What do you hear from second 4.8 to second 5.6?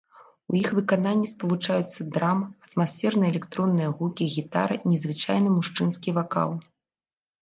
і незвычайны